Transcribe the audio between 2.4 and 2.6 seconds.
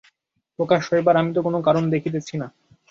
না।